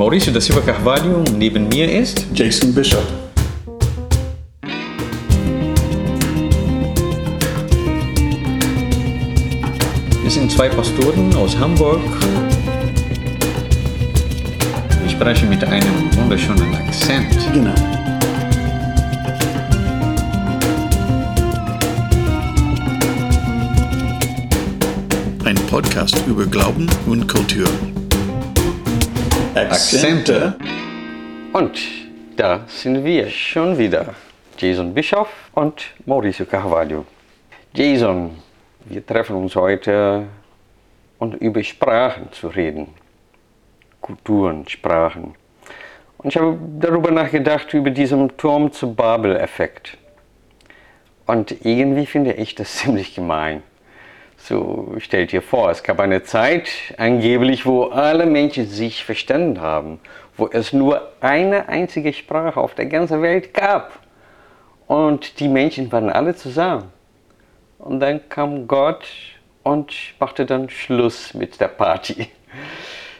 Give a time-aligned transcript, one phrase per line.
[0.00, 1.22] Mauricio da Silva Carvalho.
[1.36, 3.02] Neben mir ist Jason Bishop.
[10.22, 12.00] Wir sind zwei Pastoren aus Hamburg.
[15.02, 17.36] Wir sprechen mit einem wunderschönen Akzent.
[17.52, 17.74] Genau.
[25.44, 27.68] Ein Podcast über Glauben und Kultur.
[29.54, 30.56] Akzente.
[31.52, 31.80] Und
[32.36, 34.14] da sind wir schon wieder.
[34.56, 37.04] Jason Bischoff und Mauricio Carvalho.
[37.74, 38.36] Jason,
[38.84, 40.26] wir treffen uns heute,
[41.18, 42.88] um über Sprachen zu reden.
[44.00, 45.34] Kulturen, Sprachen.
[46.18, 49.98] Und ich habe darüber nachgedacht, über diesen Turm zu Babel-Effekt.
[51.26, 53.64] Und irgendwie finde ich das ziemlich gemein.
[54.42, 60.00] So, stell dir vor, es gab eine Zeit angeblich, wo alle Menschen sich verstanden haben,
[60.36, 63.98] wo es nur eine einzige Sprache auf der ganzen Welt gab.
[64.86, 66.90] Und die Menschen waren alle zusammen.
[67.78, 69.04] Und dann kam Gott
[69.62, 72.28] und machte dann Schluss mit der Party.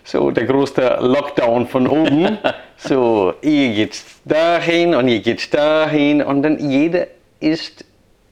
[0.05, 2.39] So, der große Lockdown von oben.
[2.83, 6.23] So, ihr geht dahin und ihr geht dahin.
[6.23, 7.09] Und dann jeder
[7.41, 7.85] ist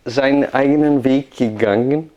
[0.07, 2.11] seinen eigenen Weg gegangen.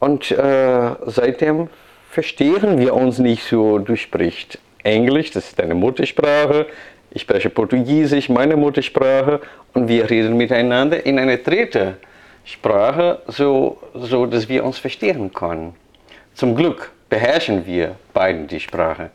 [0.00, 1.68] Und äh, seitdem
[2.10, 3.78] verstehen wir uns nicht so.
[3.78, 6.66] Du sprichst Englisch, das ist deine Muttersprache.
[7.10, 9.40] Ich spreche Portugiesisch, meine Muttersprache.
[9.74, 11.96] Und wir reden miteinander in einer dritten
[12.44, 15.74] Sprache, so, so dass wir uns verstehen können.
[16.34, 19.10] Zum Glück beherrschen wir beiden die Sprache.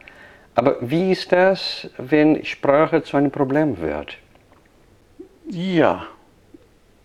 [0.54, 4.18] Aber wie ist das, wenn Sprache zu einem Problem wird?
[5.50, 6.06] Ja,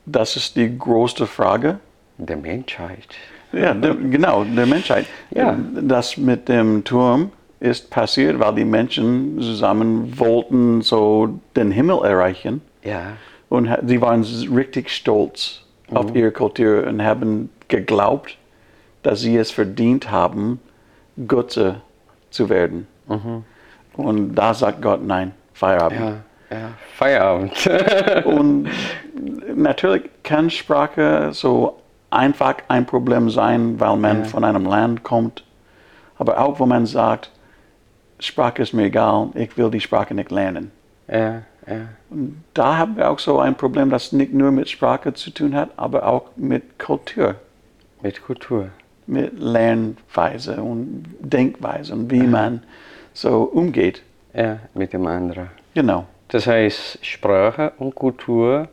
[0.07, 1.81] das ist die große Frage.
[2.27, 3.09] Der Menschheit.
[3.53, 5.07] Ja, der, genau, der Menschheit.
[5.31, 5.57] Ja.
[5.81, 12.63] Das mit dem Turm ist passiert, weil die Menschen zusammen wollten so den Himmel erreichen.
[12.83, 13.13] Ja,
[13.49, 18.39] Und sie waren richtig stolz auf ihre Kultur und haben geglaubt,
[19.03, 20.61] dass sie es verdient haben,
[21.27, 21.83] Götze
[22.31, 22.87] zu werden.
[23.95, 26.01] Und da sagt Gott, nein, Feierabend.
[26.01, 26.69] ja, ja.
[26.95, 27.71] Feierabend.
[28.25, 28.69] Und
[29.55, 31.80] natürlich kann Sprache so
[32.11, 34.25] einfach ein Problem sein, weil man Ja.
[34.25, 35.45] von einem Land kommt.
[36.19, 37.31] Aber auch wo man sagt,
[38.19, 40.71] Sprache ist mir egal, ich will die Sprache nicht lernen.
[41.09, 41.77] ja, ja.
[42.55, 45.71] Da haben wir auch so ein Problem, das nicht nur mit Sprache zu tun hat,
[45.77, 47.37] aber auch mit Kultur,
[48.03, 48.69] Mit Kultur.
[49.07, 52.63] mit Lernweise und Denkweise und wie man
[53.13, 54.03] so umgeht.
[54.35, 55.51] Ja, mit dem anderen.
[55.75, 56.07] Genau.
[56.29, 58.69] Das heißt, Sprache und Kultur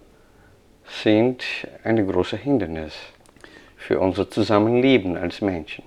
[1.04, 1.44] sind
[1.84, 2.94] ein großes Hindernis
[3.88, 5.86] für unser Zusammenleben als Menschen.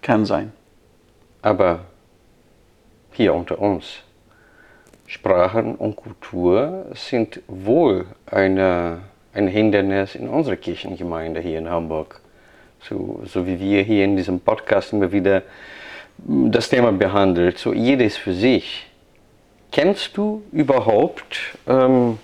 [0.00, 0.52] Kann sein.
[1.42, 1.80] Aber
[3.14, 4.04] hier unter uns,
[5.08, 9.00] Sprachen und Kultur sind wohl eine,
[9.34, 12.20] ein Hindernis in unserer Kirchengemeinde hier in Hamburg.
[12.80, 15.42] So, so wie wir hier in diesem Podcast immer wieder
[16.18, 18.86] das Thema behandelt, so jedes für sich.
[19.72, 22.20] Kennst du überhaupt, ähm,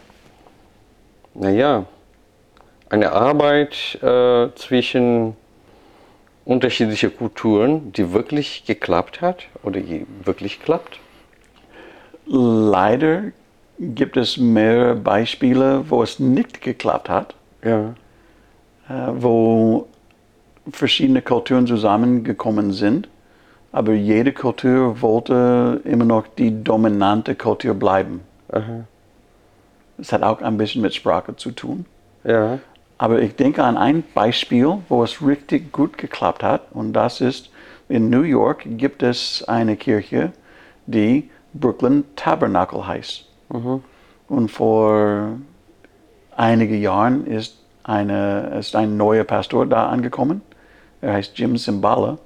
[1.35, 1.87] naja,
[2.93, 5.35] eine Arbeit äh, zwischen
[6.45, 11.01] unterschiedlichen Kulturen, die wirklich geklappt hat oder die wirklich klappt?
[12.27, 13.23] Leider
[13.79, 17.95] gibt es mehrere Beispiele, wo es nicht geklappt hat, Ja.
[18.91, 19.89] äh, wo
[20.71, 23.09] verschiedene Kulturen zusammengekommen sind,
[23.73, 28.21] aber jede Kultur wollte immer noch die dominante Kultur bleiben.
[28.53, 28.85] Aha.
[29.97, 31.87] Es hat auch ein bisschen mit Sprache zu tun.
[32.25, 32.59] Ja.
[32.99, 36.63] Aber ich denke an ein Beispiel, wo es richtig gut geklappt hat.
[36.73, 37.51] Und das ist,
[37.89, 40.33] in New York gibt es eine Kirche,
[40.87, 43.27] die Brooklyn Tabernacle heißt.
[44.29, 45.31] Und vor
[46.37, 50.43] einigen Jahren ist, eine, ist ein neuer Pastor da angekommen.
[51.01, 52.19] Er heißt Jim Simbala.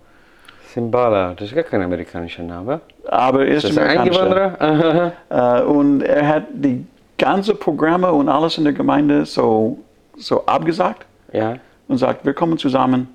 [0.74, 2.80] Simbala, das ist gar kein amerikanischer Name.
[3.08, 3.98] Aber er ist, Ist das ein.
[3.98, 5.12] Eingewanderer?
[5.30, 6.86] Äh, und er hat die
[7.18, 9.78] ganzen Programme und alles in der Gemeinde so,
[10.16, 11.06] so abgesagt.
[11.32, 11.58] Ja.
[11.88, 13.08] und sagt, wir kommen zusammen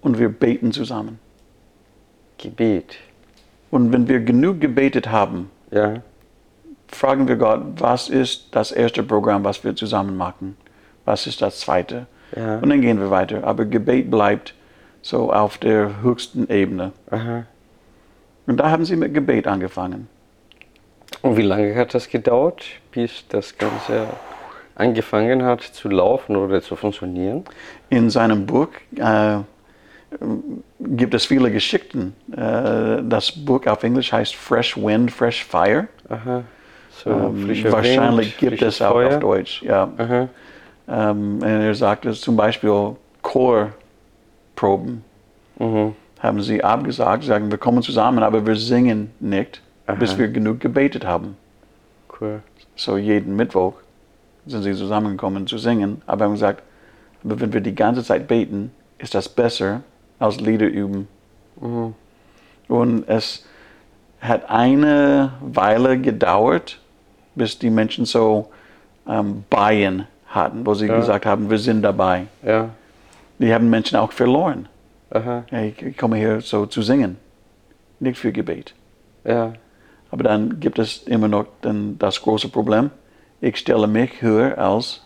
[0.00, 1.18] und wir beten zusammen.
[2.38, 2.96] Gebet.
[3.70, 6.02] Und wenn wir genug gebetet haben, Ja.
[6.88, 10.56] fragen wir Gott, was ist das erste Programm, was wir zusammen machen?
[11.04, 12.06] Was ist das zweite?
[12.36, 12.58] Ja.
[12.58, 13.44] Und dann gehen wir weiter.
[13.44, 14.54] Aber Gebet bleibt
[15.02, 16.92] so auf der höchsten Ebene.
[17.10, 17.44] Aha.
[18.46, 20.08] Und da haben sie mit Gebet angefangen.
[21.22, 24.06] Und wie lange hat das gedauert, bis das Ganze
[24.78, 27.44] angefangen hat zu laufen oder zu funktionieren?
[27.90, 29.38] In seinem Buch, äh,
[30.80, 32.14] gibt es viele Geschichten.
[32.32, 35.88] Äh, das Buch auf Englisch heißt Fresh Wind, Fresh Fire.
[36.08, 36.42] Aha.
[36.90, 39.08] So, Ähm, wahrscheinlich Wind, gibt es auch Feuer.
[39.16, 39.62] auf Deutsch.
[39.62, 39.90] Ja.
[40.88, 45.04] Ähm, er sagt, zum Beispiel Chorproben
[45.58, 45.94] Mhm.
[46.20, 49.60] haben sie abgesagt, sagen, wir kommen zusammen, aber wir singen nicht,
[49.98, 50.18] bis Aha.
[50.18, 51.36] wir genug gebetet haben.
[52.20, 52.40] Cool.
[52.76, 53.74] So jeden Mittwoch
[54.48, 56.62] sind sie zusammengekommen zu singen, aber haben gesagt,
[57.22, 59.82] wenn wir die ganze Zeit beten, ist das besser
[60.18, 61.08] als Lieder üben.
[61.60, 61.94] Mhm.
[62.68, 63.44] Und es
[64.20, 66.80] hat eine Weile gedauert,
[67.34, 68.50] bis die Menschen so
[69.06, 70.96] ähm, Beien hatten, wo sie Ja.
[70.96, 72.26] gesagt haben, wir sind dabei.
[72.42, 72.70] Ja.
[73.38, 74.68] Die haben Menschen auch verloren.
[75.10, 75.44] Aha.
[75.50, 77.16] Ich komme hier so zu singen,
[78.00, 78.74] nicht für Gebet.
[79.24, 79.52] Ja.
[80.10, 82.90] Aber dann gibt es immer noch dann das große Problem,
[83.40, 85.02] ich stelle mich höher als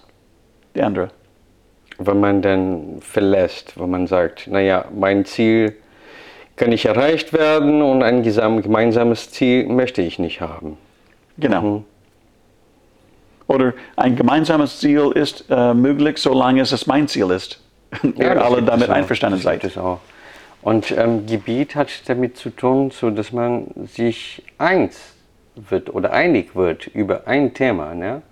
[0.74, 1.10] die andere.
[1.98, 5.76] Wenn man dann verlässt, wenn man sagt, naja, mein Ziel
[6.56, 10.78] kann nicht erreicht werden und ein gemeinsames Ziel möchte ich nicht haben.
[11.38, 11.62] Genau.
[11.62, 11.84] Mhm.
[13.46, 17.60] Oder ein gemeinsames Ziel ist äh, möglich, solange es mein Ziel ist.
[18.02, 19.64] Ihr das alle damit einverstanden das seid.
[19.64, 20.00] Es auch.
[20.62, 25.11] Und ähm, Gebiet hat damit zu tun, so dass man sich eins
[25.54, 27.94] wird oder einig wird über ein Thema.
[27.94, 28.22] Ne?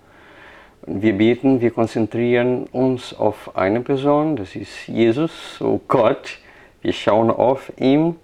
[0.85, 6.39] Wir beten, wir konzentrieren uns auf eine Person, das ist Jesus, so Gott.
[6.81, 8.15] Wir schauen auf ihn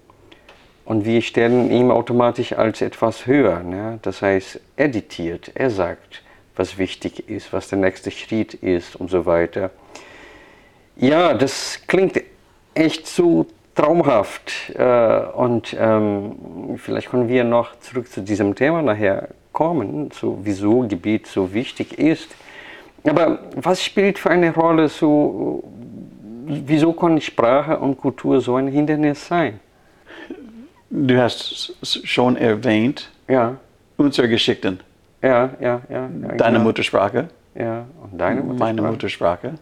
[0.84, 3.62] und wir stellen ihn automatisch als etwas höher.
[3.62, 4.00] Ne?
[4.02, 5.52] Das heißt, editiert.
[5.54, 6.22] Er sagt,
[6.56, 9.70] was wichtig ist, was der nächste Schritt ist und so weiter.
[10.96, 12.20] Ja, das klingt
[12.74, 13.46] echt so
[13.78, 14.74] traumhaft.
[14.74, 16.32] Äh, und ähm,
[16.76, 21.98] vielleicht können wir noch zurück zu diesem Thema nachher kommen, so wieso Gebet so wichtig
[21.98, 22.28] ist.
[23.04, 25.62] Aber was spielt für eine Rolle so,
[26.46, 29.60] wieso kann Sprache und Kultur so ein Hindernis sein?
[30.90, 31.74] Du hast
[32.06, 33.56] schon erwähnt, Ja,
[33.96, 34.80] unsere Geschichten.
[35.22, 35.80] ja, ja, ja.
[35.90, 36.64] ja Deine genau.
[36.64, 38.58] Muttersprache, Ja, und deine Muttersprache.
[38.58, 39.54] meine Muttersprache.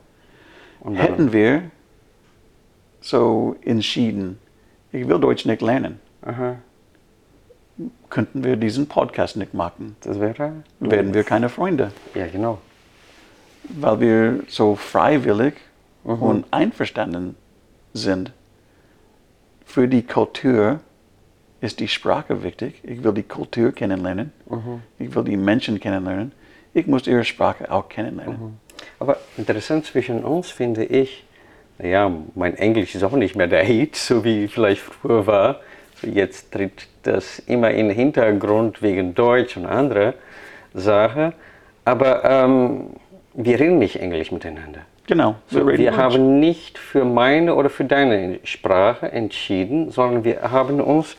[0.81, 1.63] Und Hätten wir
[3.09, 4.39] so entschieden,
[4.93, 6.57] ich will Deutsch nicht lernen, Aha,
[8.11, 9.97] könnten wir diesen Podcast nicht machen.
[10.01, 10.53] das wäre.
[10.81, 11.93] Werden wir keine Freunde.
[12.15, 12.59] Ja, genau.
[13.69, 15.55] weil wir so freiwillig
[16.05, 17.35] und einverstanden
[17.93, 18.33] sind.
[19.65, 20.79] Für die Kultur
[21.61, 22.81] ist die Sprache wichtig.
[22.85, 24.33] Ich will die Kultur kennenlernen.
[24.99, 26.33] Ich will die Menschen kennenlernen.
[26.75, 28.59] Ich muss ihre Sprache auch kennenlernen.
[29.01, 31.25] Aber interessant zwischen uns finde ich,
[31.79, 35.61] naja, mein Englisch ist auch nicht mehr der Hit, so wie vielleicht früher war.
[36.03, 40.15] Jetzt tritt das immer in den Hintergrund wegen Deutsch und andere
[40.75, 41.33] Sachen.
[41.85, 42.91] Aber ähm,
[43.35, 44.81] wir reden nicht Englisch miteinander.
[45.07, 45.37] Genau.
[45.49, 45.99] So, reden wir Deutsch.
[45.99, 51.17] haben nicht für meine oder für deine Sprache entschieden, sondern wir haben uns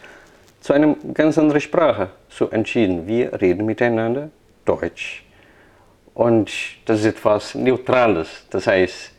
[0.59, 3.07] zu einer ganz anderen Sprache so entschieden.
[3.07, 4.29] Wir reden miteinander
[4.65, 5.23] Deutsch.
[6.13, 6.51] Und
[6.85, 8.45] das ist etwas Neutrales.
[8.49, 9.13] Das heißt,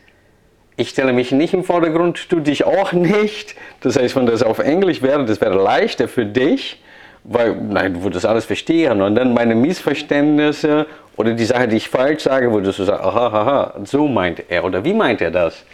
[0.79, 3.55] ich stelle mich nicht im Vordergrund, du dich auch nicht.
[3.81, 6.81] Das heißt, wenn das auf Englisch wäre, das wäre leichter für dich,
[7.25, 9.01] weil nein, du würdest alles verstehen.
[9.01, 10.85] Und dann meine Missverständnisse
[11.17, 14.63] oder die Sache, die ich falsch sage, würdest du sagen, aha, aha, so meint er
[14.63, 15.65] oder wie meint er das?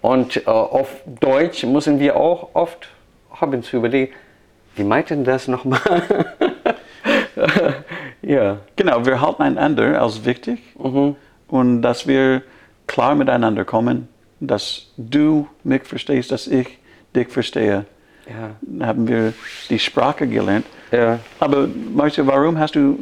[0.00, 0.88] Und äh, auf
[1.20, 2.88] Deutsch müssen wir auch oft
[3.40, 4.12] haben zu überlegen,
[4.74, 5.80] wie meint denn das nochmal?
[8.22, 8.58] ja.
[8.74, 12.42] Genau, wir halten einander als wichtig und dass wir
[12.88, 14.08] klar miteinander kommen,
[14.40, 16.78] dass du mich verstehst, dass ich
[17.14, 17.84] dich verstehe.
[18.28, 18.86] Ja.
[18.86, 19.32] Haben wir
[19.70, 20.66] die Sprache gelernt.
[20.92, 21.18] Ja.
[21.40, 22.98] Aber weißt du, warum hast du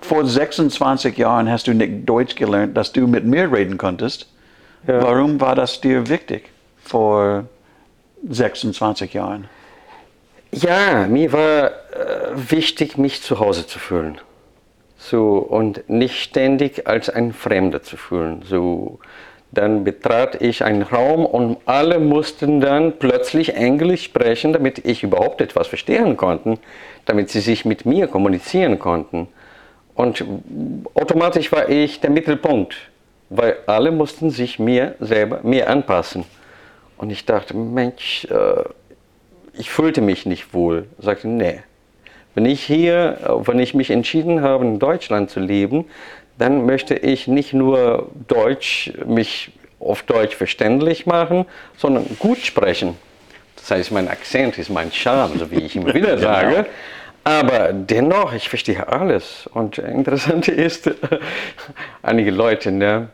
[0.00, 4.26] vor 26 Jahren hast du nicht Deutsch gelernt, dass du mit mir reden konntest?
[4.86, 5.02] Ja.
[5.02, 6.50] Warum war das dir wichtig
[6.82, 7.44] vor
[8.28, 9.48] 26 Jahren?
[10.52, 11.70] Ja, mir war äh,
[12.34, 14.20] wichtig, mich zu Hause zu fühlen.
[14.96, 18.42] So, und nicht ständig als ein Fremder zu fühlen.
[18.48, 19.00] So,
[19.54, 25.40] dann betrat ich einen Raum und alle mussten dann plötzlich Englisch sprechen, damit ich überhaupt
[25.40, 26.58] etwas verstehen konnte,
[27.04, 29.28] damit sie sich mit mir kommunizieren konnten.
[29.94, 30.24] Und
[30.94, 32.74] automatisch war ich der Mittelpunkt,
[33.30, 36.24] weil alle mussten sich mir selber mir anpassen.
[36.96, 38.64] Und ich dachte, Mensch, äh,
[39.56, 40.86] ich fühlte mich nicht wohl.
[40.98, 41.60] Sagte, nee.
[42.34, 45.86] Wenn ich hier, äh, wenn ich mich entschieden habe, in Deutschland zu leben,
[46.38, 52.96] dann möchte ich nicht nur Deutsch, mich auf Deutsch verständlich machen, sondern gut sprechen.
[53.56, 56.66] Das heißt, mein Akzent ist mein Charme, so wie ich immer wieder sage.
[57.22, 59.48] Aber dennoch, ich verstehe alles.
[59.52, 60.90] Und interessant ist,
[62.02, 63.08] einige Leute, ne,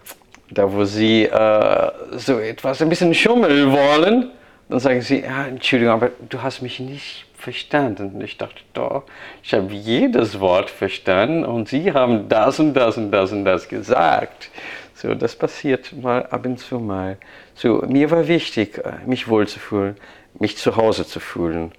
[0.50, 4.30] da wo sie äh, so etwas ein bisschen schummeln wollen,
[4.68, 8.20] dann sagen sie, ja, Entschuldigung, aber du hast mich nicht verstanden.
[8.20, 9.04] Ich dachte, doch,
[9.42, 13.68] ich habe jedes Wort verstanden und sie haben das und das und das und das
[13.68, 14.50] gesagt.
[14.94, 17.16] So, das passiert mal ab und zu mal.
[17.54, 19.96] So, mir war wichtig, äh, mich wohlzufühlen,
[20.38, 21.72] mich zu Hause zu fühlen.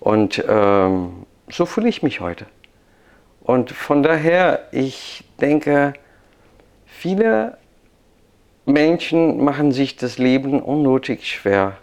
[0.00, 2.46] Und ähm, so fühle ich mich heute.
[3.42, 5.94] Und von daher, ich denke,
[6.86, 7.56] viele
[8.64, 11.78] Menschen machen sich das Leben unnötig schwer.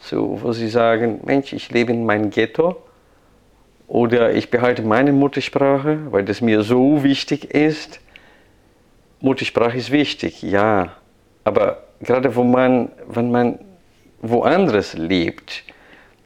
[0.00, 2.76] So, wo sie sagen, Mensch, ich lebe in meinem Ghetto
[3.88, 8.00] oder ich behalte meine Muttersprache, weil das mir so wichtig ist.
[9.20, 10.92] Muttersprache ist wichtig, ja.
[11.44, 13.58] Aber gerade wo man, wenn man
[14.20, 15.64] woanders lebt,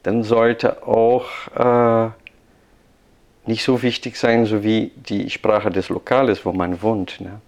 [0.03, 2.11] dann sollte auch äh,
[3.45, 7.21] nicht so wichtig sein, so wie die Sprache des Lokales, wo man wohnt.
[7.21, 7.41] Ne?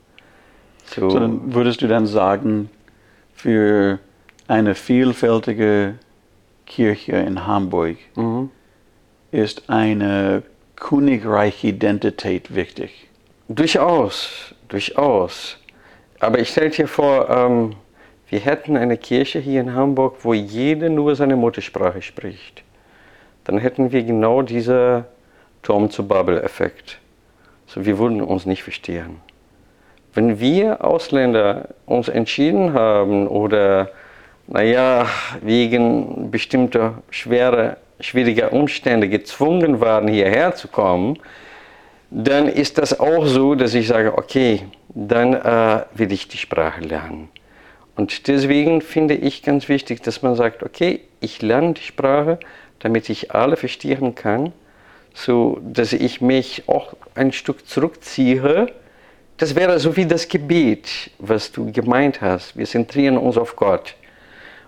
[0.85, 1.09] So.
[1.09, 2.69] Sondern würdest du dann sagen,
[3.33, 3.99] für
[4.47, 5.95] eine vielfältige
[6.65, 8.49] Kirche in Hamburg mhm.
[9.31, 10.43] ist eine
[10.75, 13.07] königreiche Identität wichtig?
[13.47, 15.57] Durchaus, durchaus.
[16.19, 17.75] Aber ich stelle dir vor, ähm,
[18.29, 22.63] wir hätten eine Kirche hier in Hamburg, wo jeder nur seine Muttersprache spricht.
[23.43, 25.05] Dann hätten wir genau diesen
[25.61, 26.99] Turm zu Babel-Effekt.
[27.67, 29.21] So, wir würden uns nicht verstehen.
[30.13, 33.89] Wenn wir Ausländer uns entschieden haben oder,
[34.47, 35.07] naja,
[35.41, 41.17] wegen bestimmter schwerer, schwieriger Umstände gezwungen waren, hierher zu kommen,
[42.11, 46.81] dann ist das auch so, dass ich sage, okay, dann äh, will ich die Sprache
[46.81, 47.29] lernen.
[47.95, 52.39] Und deswegen finde ich ganz wichtig, dass man sagt, okay, ich lerne die Sprache,
[52.79, 54.51] damit ich alle verstehen kann,
[55.13, 58.67] so dass ich mich auch ein Stück zurückziehe
[59.37, 62.55] das wäre so wie das Gebet, was du gemeint hast.
[62.55, 63.95] Wir zentrieren uns auf Gott.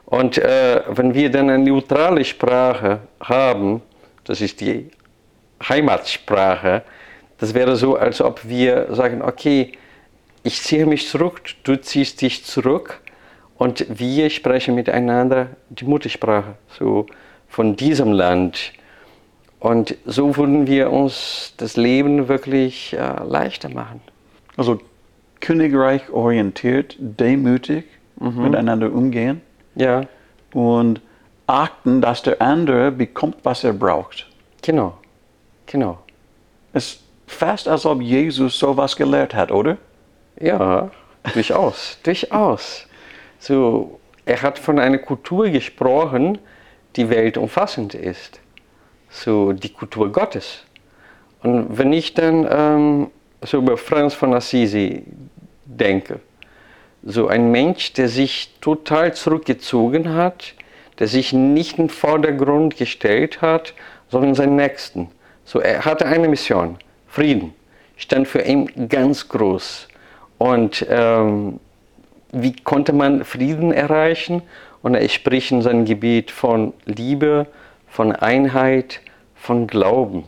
[0.08, 3.82] Und äh, wenn wir dann eine neutrale Sprache haben,
[4.24, 4.90] das ist die
[5.68, 6.84] Heimatsprache,
[7.40, 9.74] das wäre so, als ob wir sagen, okay,
[10.44, 13.02] ich ziehe mich zurück, du ziehst dich zurück
[13.58, 17.06] und wir sprechen miteinander die Muttersprache so
[17.50, 18.72] von diesem Land.
[19.60, 24.00] Und so würden wir uns das Leben wirklich äh, leichter machen.
[24.56, 24.80] Also
[25.42, 27.84] Königreich orientiert, demütig
[28.22, 28.44] mhm.
[28.44, 29.42] miteinander umgehen.
[29.77, 30.01] Ja.
[30.53, 31.01] Und
[31.46, 34.27] achten, dass der andere bekommt, was er braucht.
[34.62, 34.98] Genau,
[35.65, 36.00] genau.
[36.74, 39.77] Es ist fast, als ob Jesus sowas gelehrt hat, oder?
[40.39, 40.89] Ja,
[41.34, 42.86] durchaus, durchaus.
[43.39, 46.38] So, er hat von einer Kultur gesprochen,
[46.96, 48.39] die weltumfassend ist.
[49.10, 50.63] So, die Kultur Gottes.
[51.43, 55.03] Und wenn ich dann ähm, so über Franz von Assisi
[55.65, 56.19] denke.
[57.10, 60.54] So ein Mensch, der sich total zurückgezogen hat,
[61.00, 63.74] der sich nicht in den Vordergrund gestellt hat,
[64.10, 65.08] sondern seinen Nächsten.
[65.46, 66.76] So, er hatte eine Mission,
[67.08, 67.54] Frieden,
[67.96, 69.88] stand für ihn ganz groß.
[70.38, 71.62] Und ähm,
[72.34, 74.42] wie konnte man Frieden erreichen?
[74.82, 77.48] Und er spricht in seinem Gebiet von Liebe,
[77.88, 79.00] von Einheit,
[79.34, 80.26] von Glauben.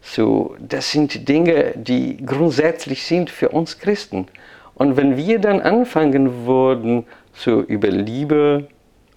[0.00, 4.28] So, das sind Dinge, die grundsätzlich sind für uns Christen.
[4.74, 8.68] Und wenn wir dann anfangen würden, so über Liebe,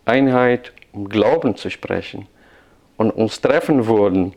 [0.05, 2.27] Einheit und Glauben zu sprechen
[2.97, 4.33] und uns treffen würden,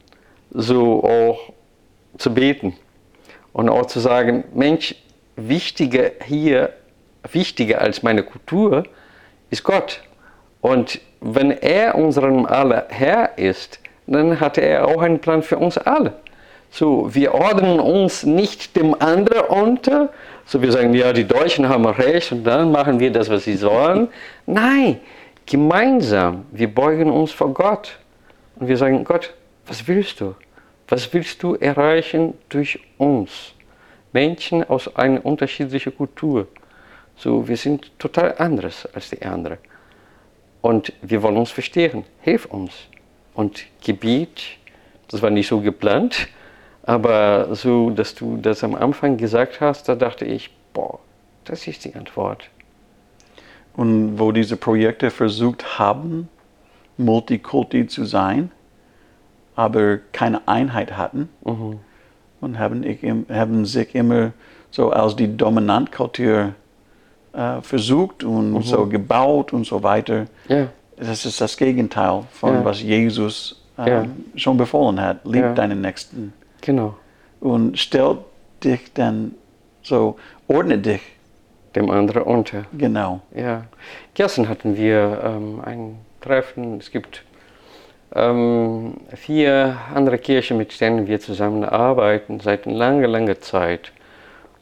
[0.50, 1.52] so auch
[2.18, 2.74] zu beten
[3.52, 4.94] und auch zu sagen, Mensch,
[5.36, 6.72] wichtiger hier,
[7.30, 8.84] wichtiger als meine Kultur
[9.50, 10.02] ist Gott.
[10.60, 15.78] Und wenn er unserem aller Herr ist, dann hat er auch einen Plan für uns
[15.78, 16.14] alle.
[16.70, 20.10] So, wir ordnen uns nicht dem anderen unter.
[20.50, 23.54] So, wir sagen, ja, die Deutschen haben recht und dann machen wir das, was sie
[23.54, 24.08] sollen.
[24.46, 24.98] Nein,
[25.46, 28.00] gemeinsam, wir beugen uns vor Gott
[28.56, 29.32] und wir sagen, Gott,
[29.68, 30.34] was willst du?
[30.88, 33.54] Was willst du erreichen durch uns?
[34.12, 36.48] Menschen aus einer unterschiedlichen Kultur.
[37.14, 39.58] So, wir sind total anders als die anderen.
[40.62, 42.02] Und wir wollen uns verstehen.
[42.22, 42.72] Hilf uns.
[43.34, 44.42] Und Gebiet,
[45.06, 46.26] das war nicht so geplant,
[46.90, 50.98] aber so, dass du das am Anfang gesagt hast, da dachte ich, boah,
[51.44, 52.50] das ist die Antwort.
[53.76, 56.28] Und wo diese Projekte versucht haben,
[56.98, 58.50] Multikulti zu sein,
[59.54, 61.78] aber keine Einheit hatten mhm.
[62.40, 64.32] und haben, ich, haben, sich immer
[64.72, 66.54] so als die Dominantkultur
[67.32, 68.62] äh, versucht und mhm.
[68.62, 70.26] so gebaut und so weiter.
[70.48, 70.66] Ja.
[70.96, 72.64] Das ist das Gegenteil von ja.
[72.64, 74.06] was Jesus äh, ja.
[74.34, 75.24] schon befohlen hat.
[75.24, 76.32] Lieb deinen Nächsten.
[76.60, 76.96] Genau.
[77.40, 78.18] Und stell
[78.62, 79.34] dich dann
[79.82, 80.16] so,
[80.48, 81.00] ordne dich.
[81.74, 82.64] Dem anderen unter.
[82.76, 83.20] Genau.
[83.32, 83.64] Ja.
[84.14, 86.78] Gestern hatten wir ähm, ein treffen.
[86.78, 87.24] Es gibt
[88.14, 93.92] ähm, vier andere Kirchen, mit denen wir zusammenarbeiten seit langer, langer Zeit.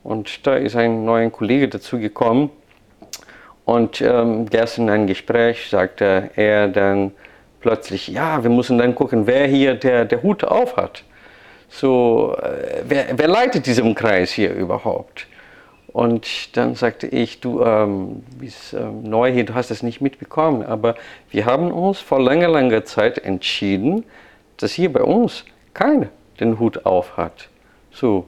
[0.02, 2.50] Und da ist ein neuer Kollege dazugekommen.
[3.64, 7.12] Und ähm, gestern in einem Gespräch sagte er dann
[7.60, 11.04] plötzlich, ja, wir müssen dann gucken, wer hier der, der Hut auf hat.
[11.68, 15.26] So, äh, wer, wer leitet diesen Kreis hier überhaupt?
[15.92, 20.62] Und dann sagte ich, du ähm, bist ähm, neu hier, du hast es nicht mitbekommen,
[20.62, 20.94] aber
[21.30, 24.04] wir haben uns vor langer, langer Zeit entschieden,
[24.58, 25.44] dass hier bei uns
[25.74, 26.08] keiner
[26.40, 27.48] den Hut auf hat.
[27.90, 28.26] So,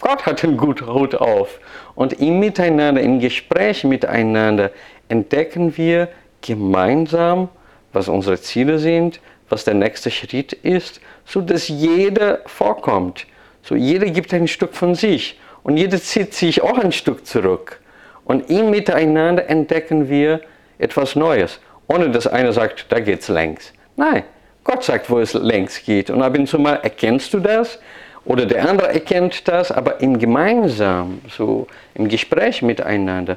[0.00, 1.60] Gott hat den Hut auf.
[1.94, 4.70] Und im Miteinander, im Gespräch miteinander
[5.08, 6.08] entdecken wir
[6.42, 7.48] gemeinsam,
[7.92, 13.26] was unsere Ziele sind, was der nächste Schritt ist, so dass jeder vorkommt.
[13.62, 15.38] So jeder gibt ein Stück von sich.
[15.62, 17.80] Und jeder zieht sich auch ein Stück zurück.
[18.24, 20.40] Und im Miteinander entdecken wir
[20.78, 21.58] etwas Neues.
[21.88, 23.72] Ohne dass einer sagt, da geht's längs.
[23.96, 24.24] Nein,
[24.64, 26.10] Gott sagt, wo es längs geht.
[26.10, 27.78] Und ab und zu mal erkennst du das
[28.26, 33.36] oder der andere erkennt das, aber im Gemeinsam, so im Gespräch miteinander,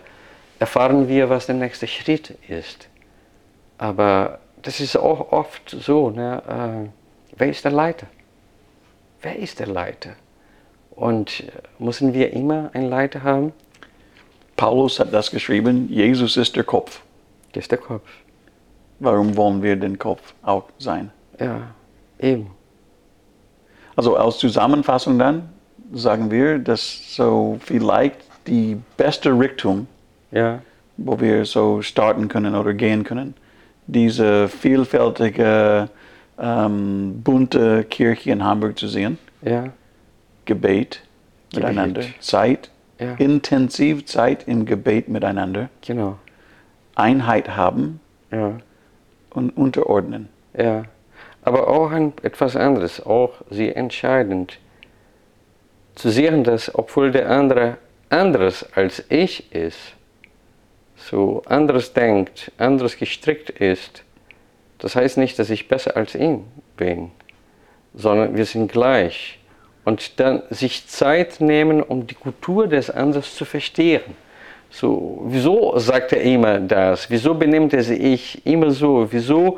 [0.58, 2.89] erfahren wir, was der nächste Schritt ist.
[3.78, 6.42] Aber das ist auch oft so, ne?
[6.48, 6.89] Äh,
[7.38, 8.08] wer ist der Leiter?
[9.22, 10.12] Wer ist der Leiter?
[10.92, 11.44] Und
[11.78, 13.54] müssen wir immer einen Leiter haben?
[14.58, 17.01] Paulus hat das geschrieben, Jesus ist der Kopf.
[17.54, 18.08] Das ist der Kopf.
[19.00, 21.12] Warum wollen wir den Kopf auch sein?
[21.39, 21.62] Ja,
[22.20, 22.51] eben.
[23.96, 25.50] Also als Zusammenfassung dann
[25.94, 29.88] sagen wir, dass so vielleicht die beste Richtung,
[30.32, 30.62] Ja,
[30.98, 33.34] wo wir so starten können oder gehen können,
[33.93, 35.89] diese vielfältige,
[36.39, 39.17] ähm, bunte Kirche in Hamburg zu sehen.
[39.41, 39.65] ja,
[40.46, 41.01] Gebet,
[41.51, 41.55] Gebet.
[41.55, 42.69] miteinander, Zeit,
[43.00, 43.13] Ja.
[43.15, 46.17] intensiv Zeit im Gebet miteinander, genau.
[46.96, 48.00] Einheit haben
[48.31, 48.53] Ja,
[49.31, 50.29] und unterordnen.
[50.58, 50.84] ja.
[51.41, 54.60] Aber auch ein, etwas anderes, auch sehr entscheidend.
[55.96, 57.78] Zu sehen, dass obwohl der andere
[58.10, 59.80] anderes als ich ist,
[61.00, 64.04] so anderes denkt, anderes gestrickt ist,
[64.80, 66.46] das heißt nicht, dass ich besser als ihn
[66.78, 67.12] bin,
[67.94, 69.40] sondern wir sind gleich.
[69.86, 74.04] Und dann sich Zeit nehmen, um die Kultur des anderen zu verstehen.
[74.70, 77.10] So, wieso sagt er immer das?
[77.10, 79.08] Wieso benimmt er sich immer so?
[79.12, 79.58] Wieso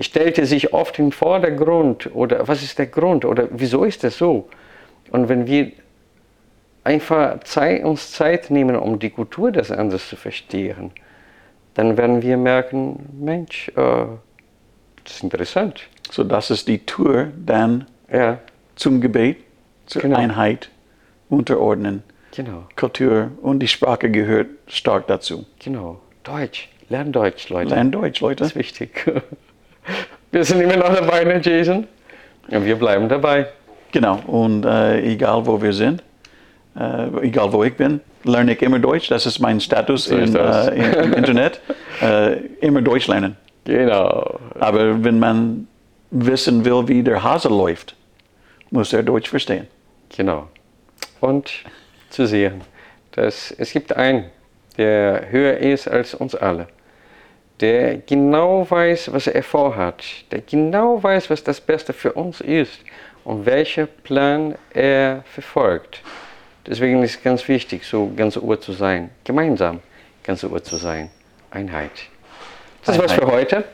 [0.00, 2.12] stellt er sich oft im Vordergrund?
[2.14, 3.24] Oder was ist der Grund?
[3.24, 4.48] Oder wieso ist das so?
[5.10, 5.70] Und wenn wir
[6.84, 10.90] einfach Zeit, uns Zeit nehmen, um die Kultur des anderen zu verstehen,
[11.74, 13.72] dann werden wir merken, Mensch, äh,
[15.04, 15.82] das ist interessant.
[16.10, 18.38] So, das ist die Tour dann Ja,
[18.76, 19.36] zum Gebet,
[19.86, 20.16] zur Genau.
[20.18, 20.70] Einheit,
[21.28, 22.02] Unterordnen.
[22.34, 25.44] genau, Kultur und die Sprache gehört stark dazu.
[25.62, 26.00] genau.
[26.24, 27.74] Deutsch, lern Deutsch, Leute.
[27.74, 28.36] Lern Deutsch, Leute.
[28.36, 29.06] Das ist wichtig.
[30.30, 31.86] Wir sind immer noch dabei, ne, Jason?
[32.50, 33.46] Und wir bleiben dabei.
[33.92, 36.02] Genau, und äh, egal wo wir sind,
[36.78, 39.08] äh, egal wo ich bin, lerne ich immer Deutsch.
[39.08, 40.68] Das ist mein Status So ist in, das.
[40.68, 41.60] äh, im, Internet.
[42.00, 43.36] Äh, immer Deutsch lernen.
[43.64, 44.38] Genau.
[44.58, 45.66] Aber wenn man
[46.10, 47.94] wissen will, wie der Hase läuft,
[48.70, 49.66] muss er Deutsch verstehen.
[50.16, 50.48] Genau.
[51.20, 51.64] Und
[52.10, 52.62] zu sehen,
[53.12, 54.26] dass es gibt einen,
[54.76, 56.68] der höher ist als uns alle,
[57.60, 62.80] der genau weiß, was er vorhat, der genau weiß, was das Beste für uns ist
[63.24, 66.02] und welcher Plan er verfolgt.
[66.68, 69.80] Deswegen ist es ganz wichtig, so ganze Uhr zu sein, gemeinsam
[70.22, 71.08] ganze Uhr zu sein,
[71.50, 71.90] Einheit.
[72.84, 73.34] Das war's für Einheit.
[73.34, 73.64] heute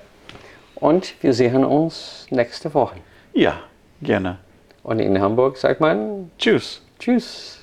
[0.76, 2.96] und wir sehen uns nächste Woche.
[3.32, 3.60] Ja,
[4.00, 4.38] gerne.
[4.84, 6.82] Und in Hamburg sagt man Tschüss.
[7.00, 7.58] Tschüss.